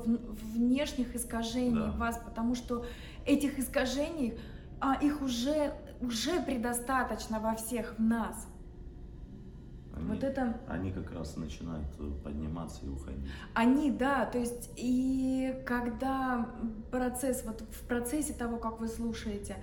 внешних 0.54 1.14
искажений 1.14 1.80
да. 1.80 1.90
в 1.92 1.99
вас, 1.99 2.21
потому 2.25 2.54
что 2.54 2.85
этих 3.26 3.59
искажений, 3.59 4.38
а, 4.80 4.95
их 4.95 5.23
уже, 5.23 5.75
уже 6.00 6.40
предостаточно 6.40 7.40
во 7.40 7.54
всех 7.54 7.99
в 7.99 8.02
нас. 8.02 8.47
Они, 9.99 10.09
вот 10.09 10.25
это... 10.25 10.61
Они 10.69 10.93
как 10.93 11.12
раз 11.12 11.37
начинают 11.37 11.87
э, 11.99 12.11
подниматься 12.25 12.85
и 12.85 12.88
уходить. 12.88 13.31
Они, 13.55 13.90
да, 13.90 14.26
то 14.26 14.38
есть 14.38 14.71
и 14.76 15.62
когда 15.67 16.49
процесс, 16.90 17.45
вот 17.45 17.61
в 17.61 17.87
процессе 17.87 18.33
того, 18.33 18.59
как 18.59 18.81
вы 18.81 18.88
слушаете, 18.88 19.57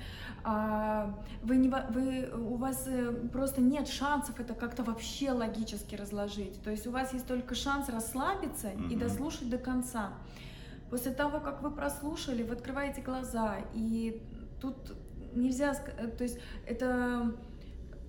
а, 0.44 1.18
вы 1.44 1.58
не, 1.58 1.70
вы, 1.70 2.30
у 2.38 2.56
вас 2.56 2.86
э, 2.88 3.12
просто 3.32 3.62
нет 3.62 3.88
шансов 3.88 4.40
это 4.40 4.54
как-то 4.54 4.84
вообще 4.84 5.32
логически 5.32 5.96
разложить. 5.96 6.62
То 6.62 6.72
есть 6.72 6.86
у 6.88 6.92
вас 6.92 7.14
есть 7.14 7.28
только 7.28 7.56
шанс 7.56 7.90
расслабиться 7.90 8.68
mm-hmm. 8.68 8.94
и 8.94 8.96
дослушать 8.96 9.50
до 9.50 9.58
конца. 9.58 10.14
После 10.90 11.12
того, 11.12 11.40
как 11.40 11.62
вы 11.64 11.72
прослушали, 11.72 12.44
вы 12.44 12.54
открываете 12.54 13.02
глаза, 13.02 13.58
и 13.74 14.22
тут 14.62 14.76
нельзя, 15.34 15.74
э, 15.98 16.08
то 16.08 16.24
есть 16.24 16.40
это 16.66 17.34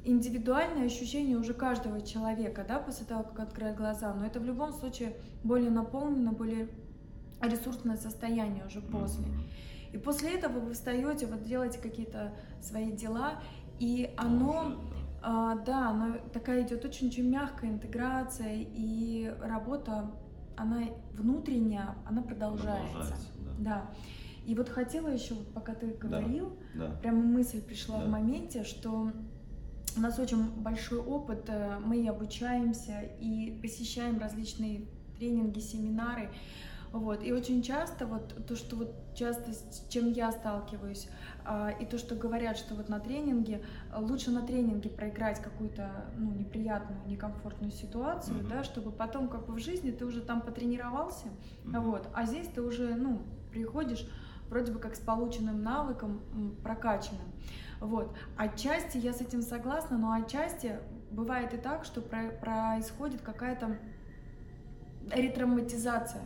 индивидуальное 0.07 0.87
ощущение 0.87 1.37
уже 1.37 1.53
каждого 1.53 2.01
человека, 2.01 2.65
да, 2.67 2.79
после 2.79 3.05
того, 3.07 3.25
как 3.25 3.41
открывает 3.41 3.77
глаза, 3.77 4.15
но 4.15 4.25
это 4.25 4.39
в 4.39 4.45
любом 4.45 4.73
случае 4.73 5.17
более 5.43 5.71
наполнено, 5.71 6.33
более 6.33 6.69
ресурсное 7.43 7.97
состояние 7.97 8.65
уже 8.67 8.81
после. 8.81 9.27
И 9.93 9.99
после 9.99 10.35
этого 10.35 10.61
вы 10.61 10.75
встаете, 10.75 11.27
вот 11.27 11.43
делаете 11.43 11.79
какие-то 11.79 12.33
свои 12.61 12.93
дела, 12.93 13.43
и 13.79 14.15
оно, 14.17 14.81
а, 15.23 15.57
да, 15.57 15.91
оно 15.91 16.17
такая 16.33 16.63
идет 16.63 16.85
очень-очень 16.85 17.29
мягкая 17.29 17.71
интеграция, 17.71 18.55
и 18.55 19.35
работа, 19.41 20.11
она 20.57 20.83
внутренняя, 21.13 21.97
она 22.07 22.23
продолжается. 22.23 22.93
продолжается 22.93 23.29
да. 23.39 23.51
да. 23.59 23.91
И 24.47 24.55
вот 24.55 24.69
хотела 24.69 25.09
еще, 25.09 25.35
вот 25.35 25.53
пока 25.53 25.75
ты 25.75 25.89
говорил, 25.89 26.57
да, 26.75 26.87
да. 26.87 26.95
прямо 26.99 27.23
мысль 27.23 27.61
пришла 27.61 27.99
да. 27.99 28.05
в 28.05 28.09
моменте, 28.09 28.63
что 28.63 29.11
у 29.97 30.01
нас 30.01 30.19
очень 30.19 30.51
большой 30.63 30.99
опыт, 30.99 31.45
э, 31.49 31.79
мы 31.85 32.07
обучаемся 32.09 33.03
и 33.21 33.59
посещаем 33.63 34.19
различные 34.19 34.83
тренинги, 35.19 35.61
семинары. 35.61 36.31
Вот. 36.93 37.23
И 37.23 37.33
очень 37.33 37.63
часто 37.63 38.07
вот 38.07 38.47
то, 38.47 38.57
что 38.57 38.77
вот 38.77 38.95
часто 39.15 39.53
с 39.53 39.87
чем 39.89 40.13
я 40.13 40.33
сталкиваюсь, 40.33 41.09
а, 41.45 41.71
и 41.71 41.85
то, 41.85 41.99
что 41.99 42.15
говорят, 42.15 42.57
что 42.57 42.75
вот 42.75 42.89
на 42.89 43.01
тренинге, 43.01 43.63
лучше 43.95 44.31
на 44.31 44.43
тренинге 44.43 44.89
проиграть 44.91 45.41
какую-то 45.41 45.91
ну, 46.17 46.33
неприятную, 46.33 47.01
некомфортную 47.07 47.73
ситуацию, 47.73 48.39
mm-hmm. 48.39 48.49
да, 48.49 48.65
чтобы 48.65 48.93
потом 48.93 49.29
как 49.29 49.47
бы 49.47 49.55
в 49.55 49.59
жизни 49.59 49.91
ты 49.91 50.05
уже 50.05 50.21
там 50.21 50.41
потренировался, 50.41 51.27
mm-hmm. 51.65 51.81
вот, 51.81 52.09
а 52.15 52.25
здесь 52.25 52.49
ты 52.49 52.63
уже, 52.63 52.95
ну, 52.95 53.21
приходишь 53.51 54.07
вроде 54.49 54.73
бы 54.73 54.79
как 54.79 54.95
с 54.97 55.01
полученным 55.01 55.63
навыком, 55.63 56.21
прокачанным. 56.63 57.33
Вот. 57.81 58.17
Отчасти 58.37 58.99
я 58.99 59.13
с 59.13 59.21
этим 59.21 59.43
согласна, 59.43 59.99
но 59.99 60.13
отчасти 60.13 60.79
бывает 61.11 61.55
и 61.55 61.57
так, 61.57 61.85
что 61.85 62.01
про 62.01 62.31
происходит 62.31 63.21
какая-то 63.21 63.79
ретравматизация 65.11 66.25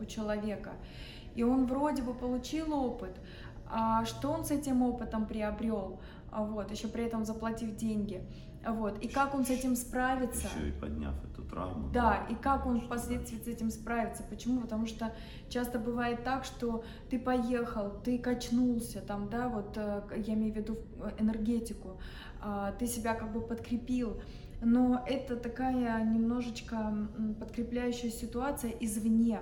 у 0.00 0.04
человека. 0.04 0.72
И 1.34 1.42
он 1.42 1.66
вроде 1.66 2.02
бы 2.02 2.14
получил 2.14 2.74
опыт, 2.74 3.20
а 3.66 4.04
что 4.04 4.30
он 4.30 4.44
с 4.44 4.50
этим 4.50 4.82
опытом 4.82 5.26
приобрел, 5.26 6.00
а 6.30 6.44
вот, 6.44 6.70
еще 6.70 6.88
при 6.88 7.04
этом 7.04 7.24
заплатив 7.24 7.76
деньги, 7.76 8.22
вот, 8.66 8.98
и 9.02 9.08
как 9.08 9.34
он 9.34 9.44
с 9.44 9.50
этим 9.50 9.74
справится. 9.74 10.48
Еще 10.56 10.68
и 10.68 10.72
подняв 10.72 11.14
эту 11.24 11.42
травму. 11.42 11.88
Да, 11.90 12.26
и 12.28 12.34
как 12.34 12.66
он 12.66 12.80
впоследствии 12.80 13.38
с 13.38 13.46
этим 13.46 13.70
справится. 13.70 14.22
Почему? 14.22 14.60
Потому 14.60 14.86
что 14.86 15.12
часто 15.48 15.78
бывает 15.78 16.24
так, 16.24 16.44
что 16.44 16.84
ты 17.08 17.18
поехал, 17.18 17.90
ты 18.04 18.18
качнулся, 18.18 19.00
там, 19.00 19.30
да, 19.30 19.48
вот 19.48 19.76
э, 19.76 20.02
я 20.26 20.34
имею 20.34 20.52
в 20.52 20.56
виду 20.56 20.78
э, 21.02 21.10
энергетику, 21.18 21.98
а, 22.42 22.72
ты 22.72 22.86
себя 22.86 23.14
как 23.14 23.32
бы 23.32 23.40
подкрепил, 23.40 24.20
но 24.62 25.02
это 25.06 25.36
такая 25.36 26.04
немножечко 26.04 27.08
подкрепляющая 27.38 28.10
ситуация 28.10 28.70
извне. 28.72 29.40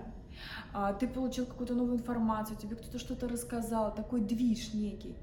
А, 0.72 0.92
ты 0.92 1.08
получил 1.08 1.46
какую-то 1.46 1.74
новую 1.74 1.98
информацию, 1.98 2.56
тебе 2.56 2.76
кто-то 2.76 2.98
что-то 2.98 3.28
рассказал, 3.28 3.94
такой 3.94 4.20
движ 4.20 4.74
некий. 4.74 5.16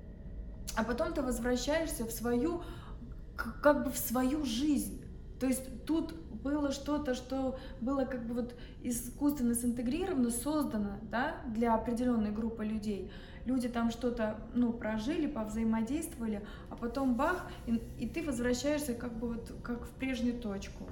А 0.76 0.84
потом 0.84 1.14
ты 1.14 1.22
возвращаешься 1.22 2.06
в 2.06 2.12
свою, 2.12 2.62
как 3.36 3.84
бы 3.84 3.92
в 3.92 3.98
свою 3.98 4.46
жизнь. 4.46 5.04
То 5.40 5.48
есть 5.48 5.86
тут 5.86 6.14
было 6.44 6.72
что-то, 6.72 7.16
что 7.16 7.58
было 7.82 8.06
как 8.06 8.26
бы 8.28 8.36
вот 8.36 8.56
искусственно 8.84 9.56
синтегрировано, 9.56 10.30
создано 10.30 11.00
да, 11.10 11.38
для 11.48 11.74
определенной 11.74 12.32
группы 12.32 12.64
людей. 12.64 13.12
Люди 13.46 13.68
там 13.68 13.92
что-то 13.92 14.38
ну, 14.54 14.74
прожили, 14.74 15.28
повзаимодействовали, 15.28 16.46
а 16.70 16.76
потом 16.76 17.16
бах, 17.16 17.48
и, 17.68 17.76
и 18.00 18.08
ты 18.08 18.24
возвращаешься 18.24 18.94
как 18.94 19.18
бы 19.18 19.34
вот 19.34 19.54
как 19.64 19.86
в 19.86 19.90
прежнюю 19.92 20.40
точку. 20.40 20.88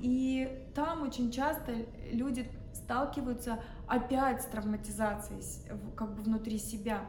И 0.00 0.66
там 0.74 1.02
очень 1.02 1.30
часто 1.32 1.72
люди 2.12 2.46
сталкиваются 2.72 3.60
опять 3.86 4.42
с 4.42 4.46
травматизацией 4.46 5.42
как 5.96 6.14
бы 6.14 6.22
внутри 6.22 6.58
себя. 6.58 7.02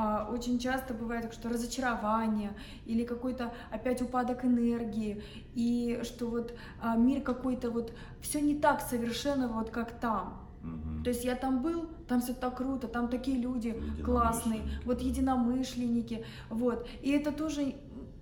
А, 0.00 0.28
очень 0.30 0.60
часто 0.60 0.94
бывает 0.94 1.24
так, 1.24 1.32
что 1.32 1.48
разочарование 1.48 2.52
или 2.86 3.02
какой-то 3.02 3.52
опять 3.72 4.00
упадок 4.00 4.44
энергии, 4.44 5.24
и 5.56 5.98
что 6.04 6.28
вот 6.28 6.54
а, 6.80 6.96
мир 6.96 7.20
какой-то 7.20 7.72
вот 7.72 7.92
все 8.20 8.40
не 8.40 8.54
так 8.54 8.80
совершенно 8.80 9.48
вот 9.48 9.70
как 9.70 9.90
там. 9.98 10.46
Угу. 10.62 11.02
То 11.02 11.10
есть 11.10 11.24
я 11.24 11.34
там 11.34 11.62
был, 11.62 11.88
там 12.06 12.20
все 12.20 12.32
так 12.32 12.58
круто, 12.58 12.86
там 12.86 13.08
такие 13.08 13.38
люди 13.38 13.82
классные, 14.04 14.60
вот 14.84 15.00
единомышленники, 15.00 16.24
вот. 16.48 16.86
И 17.02 17.10
это 17.10 17.32
тоже, 17.32 17.74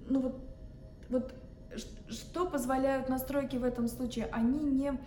ну 0.08 0.20
вот, 0.20 0.40
вот 1.10 1.34
что 2.08 2.46
позволяют 2.46 3.10
настройки 3.10 3.56
в 3.56 3.64
этом 3.64 3.86
случае? 3.88 4.30
Они 4.32 4.60
не 4.60 4.98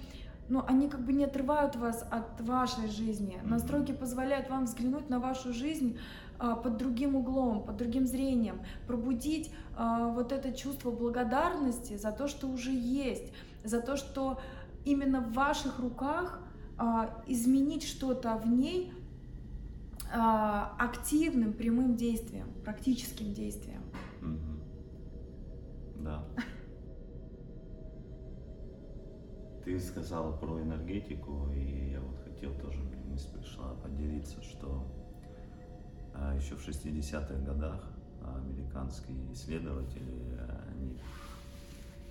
но 0.49 0.65
они 0.67 0.89
как 0.89 1.01
бы 1.01 1.13
не 1.13 1.25
отрывают 1.25 1.75
вас 1.75 2.03
от 2.09 2.41
вашей 2.41 2.89
жизни. 2.89 3.39
Настройки 3.43 3.91
позволяют 3.91 4.49
вам 4.49 4.65
взглянуть 4.65 5.07
на 5.07 5.19
вашу 5.19 5.53
жизнь 5.53 5.99
под 6.39 6.77
другим 6.77 7.15
углом, 7.15 7.63
под 7.63 7.77
другим 7.77 8.07
зрением, 8.07 8.61
пробудить 8.87 9.51
а, 9.75 10.07
вот 10.07 10.31
это 10.31 10.53
чувство 10.53 10.91
благодарности 10.91 11.97
за 11.97 12.11
то, 12.11 12.27
что 12.27 12.47
уже 12.47 12.71
есть, 12.71 13.33
за 13.63 13.81
то, 13.81 13.97
что 13.97 14.39
именно 14.85 15.19
в 15.21 15.33
ваших 15.33 15.79
руках 15.79 16.41
а, 16.77 17.23
изменить 17.27 17.83
что-то 17.83 18.35
в 18.37 18.47
ней 18.47 18.93
активным, 20.11 21.53
прямым 21.53 21.95
действием, 21.95 22.47
практическим 22.63 23.31
действием. 23.31 23.83
Да. 25.99 26.25
Ты 29.63 29.79
сказала 29.79 30.35
про 30.35 30.59
энергетику, 30.63 31.51
и 31.53 31.91
я 31.91 32.01
вот 32.01 32.17
хотел 32.23 32.55
тоже, 32.55 32.81
мне 32.81 32.97
мысль 33.05 33.31
пришла 33.37 33.75
поделиться, 33.75 34.41
что 34.41 34.67
а, 34.77 35.08
еще 36.35 36.55
в 36.55 36.67
60-х 36.67 37.33
годах 37.45 37.81
американские 38.21 39.31
исследователи, 39.33 40.37
они 40.71 40.97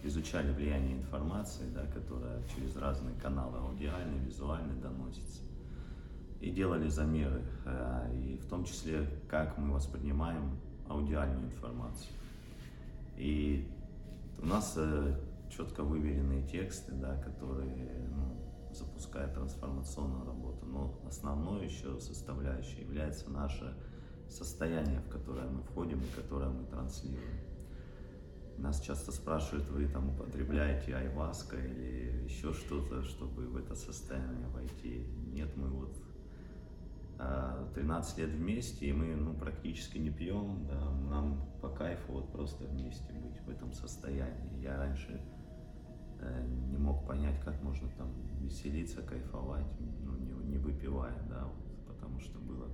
изучали 0.02 0.52
влияние 0.52 0.96
информации, 0.96 1.64
да, 1.74 1.84
которая 1.86 2.42
через 2.54 2.76
разные 2.76 3.14
каналы, 3.16 3.58
аудиальные, 3.58 4.20
визуальные, 4.20 4.80
доносится. 4.80 5.42
И 6.40 6.50
делали 6.50 6.88
замеры, 6.88 7.42
а, 7.64 8.08
и 8.12 8.36
в 8.36 8.46
том 8.46 8.64
числе, 8.64 9.08
как 9.28 9.58
мы 9.58 9.74
воспринимаем 9.74 10.58
аудиальную 10.88 11.46
информацию. 11.46 12.12
И 13.16 13.68
у 14.40 14.46
нас 14.46 14.74
э, 14.76 15.16
четко 15.50 15.82
выверенные 15.82 16.46
тексты, 16.46 16.92
да, 16.92 17.16
которые 17.16 18.06
ну, 18.08 18.72
запускают 18.72 19.34
трансформационную 19.34 20.24
работу. 20.24 20.64
Но 20.64 21.00
основной 21.08 21.66
еще 21.66 21.98
составляющей 21.98 22.82
является 22.82 23.28
наше 23.30 23.74
состояние, 24.30 25.00
в 25.00 25.08
которое 25.08 25.48
мы 25.48 25.62
входим 25.62 26.00
и 26.00 26.20
которое 26.20 26.50
мы 26.50 26.64
транслируем. 26.66 27.40
Нас 28.58 28.80
часто 28.80 29.12
спрашивают, 29.12 29.68
вы 29.68 29.86
там 29.86 30.10
употребляете 30.10 30.94
айваска 30.94 31.56
или 31.56 32.24
еще 32.24 32.52
что-то, 32.52 33.02
чтобы 33.02 33.46
в 33.46 33.56
это 33.56 33.76
состояние 33.76 34.48
войти. 34.48 35.06
Нет, 35.32 35.56
мы 35.56 35.68
вот 35.68 35.96
13 37.74 38.18
а, 38.18 38.20
лет 38.20 38.30
вместе, 38.30 38.86
и 38.86 38.92
мы 38.92 39.14
ну, 39.16 39.34
практически 39.34 39.98
не 39.98 40.10
пьем, 40.10 40.66
да, 40.68 40.90
нам 41.10 41.48
по 41.60 41.68
кайфу 41.68 42.12
вот 42.12 42.32
просто 42.32 42.64
вместе 42.64 43.12
быть 43.12 43.40
в 43.40 43.48
этом 43.48 43.72
состоянии. 43.72 44.60
Я 44.60 44.76
раньше 44.76 45.20
э, 46.20 46.46
не 46.70 46.78
мог 46.78 47.06
понять, 47.06 47.40
как 47.44 47.60
можно 47.62 47.88
там 47.98 48.12
веселиться, 48.40 49.02
кайфовать, 49.02 49.66
ну, 50.00 50.16
не, 50.16 50.30
не 50.48 50.58
выпивая, 50.58 51.16
да, 51.28 51.44
вот, 51.46 51.86
потому 51.88 52.20
что 52.20 52.38
было 52.38 52.68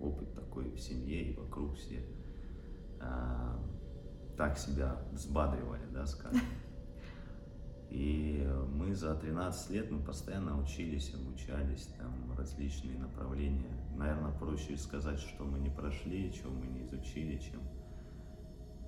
опыт 0.00 0.34
такой 0.34 0.70
в 0.70 0.80
семье 0.80 1.30
и 1.30 1.36
вокруг 1.36 1.76
все 1.76 2.02
э, 3.00 3.56
так 4.36 4.58
себя 4.58 4.96
взбадривали, 5.12 5.86
да, 5.92 6.06
скажем. 6.06 6.40
И 7.90 8.48
мы 8.72 8.94
за 8.94 9.16
13 9.16 9.70
лет 9.70 9.90
мы 9.90 10.00
постоянно 10.00 10.60
учились, 10.62 11.12
обучались, 11.12 11.88
там 11.98 12.32
различные 12.38 12.96
направления. 12.96 13.76
Наверное, 13.96 14.32
проще 14.32 14.76
сказать, 14.76 15.18
что 15.18 15.42
мы 15.44 15.58
не 15.58 15.70
прошли, 15.70 16.32
чего 16.32 16.50
мы 16.50 16.66
не 16.66 16.84
изучили, 16.84 17.36
чем 17.38 17.60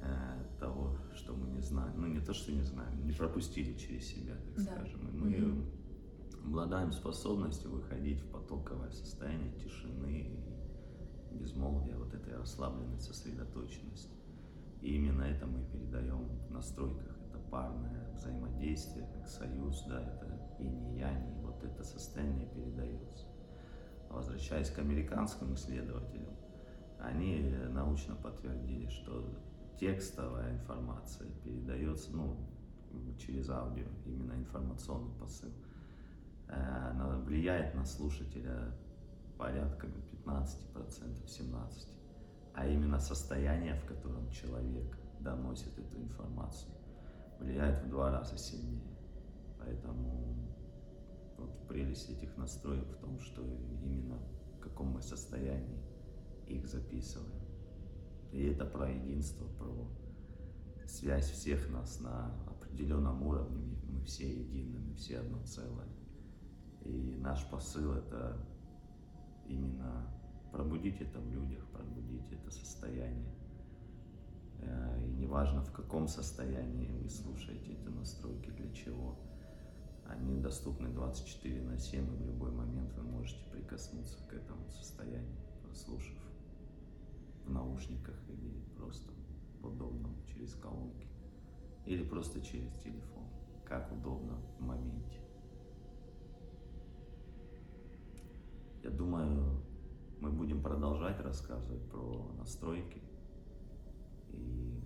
э, 0.03 0.44
того, 0.61 0.96
что 1.16 1.35
мы 1.35 1.48
не 1.51 1.61
знаем. 1.61 1.94
Ну, 1.96 2.07
не 2.07 2.20
то, 2.20 2.33
что 2.33 2.53
не 2.53 2.62
знаем, 2.62 3.05
не 3.05 3.12
пропустили 3.12 3.77
через 3.77 4.07
себя, 4.07 4.37
так 4.55 4.64
да. 4.64 4.72
скажем. 4.72 5.09
И 5.09 5.12
мы 5.12 5.31
mm-hmm. 5.33 6.46
обладаем 6.46 6.92
способностью 6.92 7.72
выходить 7.72 8.20
в 8.20 8.31
потоковое 8.31 8.92
состояние 8.92 9.53
тишины 9.59 10.31
безмолвия, 11.33 11.97
вот 11.97 12.12
этой 12.14 12.37
расслабленной 12.37 13.01
сосредоточенности. 13.01 14.16
И 14.81 14.97
именно 14.97 15.23
это 15.23 15.47
мы 15.47 15.64
передаем 15.73 16.29
в 16.49 16.51
настройках. 16.51 17.16
Это 17.29 17.38
парное 17.51 18.12
взаимодействие, 18.14 19.07
как 19.14 19.29
союз, 19.29 19.85
да, 19.88 20.01
это 20.01 20.33
и 20.59 20.99
я, 20.99 21.12
не 21.12 21.40
вот 21.42 21.62
это 21.62 21.83
состояние 21.83 22.47
передается. 22.47 23.27
Возвращаясь 24.09 24.71
к 24.71 24.79
американским 24.79 25.55
исследователям, 25.55 26.37
они 26.99 27.55
научно 27.71 28.14
подтвердили, 28.14 28.88
что 28.88 29.27
текстовая 29.81 30.53
информация 30.53 31.29
передается 31.42 32.14
ну, 32.14 32.37
через 33.18 33.49
аудио, 33.51 33.87
именно 34.07 34.35
информационный 34.35 35.12
посыл. 35.18 35.51
Э, 36.49 37.23
влияет 37.25 37.75
на 37.75 37.85
слушателя 37.85 38.73
порядка 39.42 39.88
15%, 40.24 41.26
17%, 41.26 41.88
а 42.55 42.68
именно 42.68 43.00
состояние, 43.00 43.74
в 43.74 43.85
котором 43.87 44.31
человек 44.31 44.96
доносит 45.18 45.76
эту 45.76 45.98
информацию, 45.98 46.72
влияет 47.40 47.83
в 47.83 47.88
два 47.90 48.12
раза 48.12 48.38
сильнее. 48.38 48.96
Поэтому 49.59 50.48
вот 51.38 51.66
прелесть 51.66 52.09
этих 52.09 52.37
настроек 52.37 52.87
в 52.87 53.00
том, 53.00 53.18
что 53.18 53.42
именно 53.83 54.16
в 54.59 54.61
каком 54.61 54.92
мы 54.92 55.02
состоянии 55.02 55.83
их 56.46 56.64
записываем. 56.68 57.42
И 58.31 58.44
это 58.44 58.64
про 58.64 58.88
единство, 58.88 59.44
про 59.59 59.88
связь 60.87 61.31
всех 61.31 61.68
нас 61.70 61.98
на 61.98 62.33
определенном 62.46 63.20
уровне. 63.26 63.76
Мы 63.88 64.05
все 64.05 64.24
едины, 64.24 64.78
мы 64.78 64.94
все 64.94 65.18
одно 65.18 65.44
целое. 65.44 65.88
И 66.85 67.16
наш 67.18 67.44
посыл 67.50 67.94
это 67.94 68.37
именно 69.52 70.06
пробудить 70.50 71.00
это 71.00 71.20
в 71.20 71.30
людях, 71.30 71.64
пробудить 71.72 72.30
это 72.32 72.50
состояние. 72.50 73.34
Э, 74.60 75.00
и 75.04 75.10
неважно, 75.12 75.62
в 75.62 75.72
каком 75.72 76.08
состоянии 76.08 76.90
вы 76.90 77.08
слушаете 77.08 77.72
эти 77.72 77.88
настройки, 77.88 78.50
для 78.50 78.72
чего. 78.72 79.18
Они 80.06 80.40
доступны 80.40 80.88
24 80.88 81.62
на 81.62 81.78
7, 81.78 82.04
и 82.04 82.16
в 82.16 82.26
любой 82.26 82.50
момент 82.50 82.92
вы 82.94 83.02
можете 83.02 83.42
прикоснуться 83.50 84.18
к 84.28 84.34
этому 84.34 84.68
состоянию, 84.70 85.36
прослушав 85.62 86.18
в 87.46 87.50
наушниках 87.50 88.16
или 88.28 88.62
просто 88.76 89.12
в 89.60 89.66
удобном 89.66 90.14
через 90.26 90.54
колонки, 90.54 91.06
или 91.86 92.04
просто 92.04 92.40
через 92.40 92.72
телефон, 92.78 93.26
как 93.64 93.90
удобно 93.92 94.36
в 94.58 94.60
моменте. 94.60 95.21
Я 98.83 98.90
думаю, 98.90 99.62
мы 100.21 100.31
будем 100.31 100.62
продолжать 100.62 101.21
рассказывать 101.21 101.83
про 101.90 102.33
настройки. 102.38 103.01
И 104.31 104.83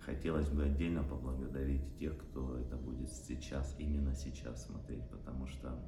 хотелось 0.00 0.48
бы 0.48 0.64
отдельно 0.64 1.02
поблагодарить 1.02 1.96
тех, 1.98 2.16
кто 2.18 2.58
это 2.58 2.76
будет 2.76 3.10
сейчас, 3.10 3.74
именно 3.78 4.14
сейчас 4.14 4.66
смотреть, 4.66 5.08
потому 5.10 5.46
что 5.46 5.78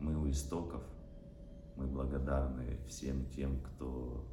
мы 0.00 0.16
у 0.16 0.28
истоков, 0.30 0.82
мы 1.76 1.86
благодарны 1.86 2.78
всем 2.86 3.26
тем, 3.30 3.60
кто 3.60 4.26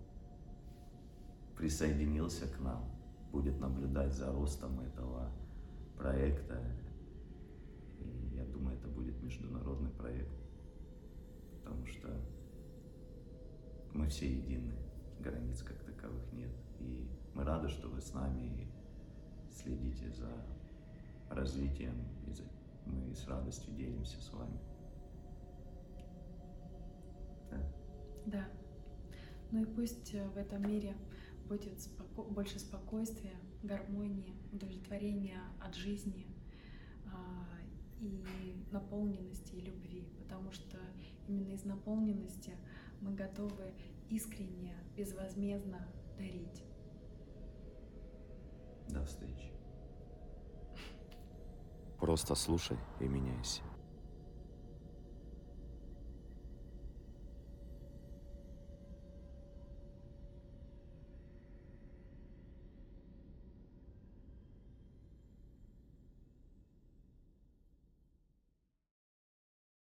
присоединился 1.58 2.48
к 2.48 2.60
нам, 2.60 2.90
будет 3.32 3.60
наблюдать 3.60 4.14
за 4.14 4.32
ростом 4.32 4.80
этого 4.80 5.32
проекта. 5.98 6.62
И 8.00 8.36
я 8.36 8.46
думаю, 8.46 8.78
это 8.78 8.88
будет 8.88 9.22
международный 9.22 9.92
проект, 9.92 10.39
потому 11.70 11.86
что 11.86 12.10
мы 13.94 14.08
все 14.08 14.28
едины, 14.28 14.74
границ 15.20 15.62
как 15.62 15.84
таковых 15.84 16.32
нет. 16.34 16.52
И 16.80 17.08
мы 17.36 17.44
рады, 17.44 17.70
что 17.70 17.88
вы 17.90 18.02
с 18.02 18.14
нами 18.14 18.42
и 18.42 19.52
следите 19.52 20.10
за 20.12 20.32
развитием, 21.30 21.94
и 22.26 22.34
мы 22.90 23.14
с 23.14 23.28
радостью 23.28 23.74
делимся 23.76 24.20
с 24.20 24.34
вами. 24.34 24.60
Да. 27.52 27.74
Да. 28.26 28.50
Ну 29.52 29.62
и 29.62 29.66
пусть 29.66 30.14
э, 30.16 30.28
в 30.30 30.38
этом 30.38 30.68
мире 30.68 30.96
будет 31.48 31.78
споко- 31.78 32.28
больше 32.32 32.60
спокойствия, 32.60 33.36
гармонии, 33.62 34.34
удовлетворения 34.52 35.42
от 35.60 35.76
жизни 35.76 36.26
а, 37.08 37.46
и 38.00 38.66
наполненности 38.72 39.56
и 39.56 39.62
любви, 39.62 40.08
потому 40.20 40.52
что 40.52 40.78
именно 41.30 41.52
из 41.52 41.64
наполненности 41.64 42.58
мы 43.02 43.14
готовы 43.14 43.74
искренне, 44.10 44.76
безвозмездно 44.98 45.88
дарить. 46.18 46.64
До 48.90 49.06
встречи. 49.06 49.54
Просто 52.00 52.34
слушай 52.34 52.78
и 53.00 53.08
меняйся. 53.08 53.62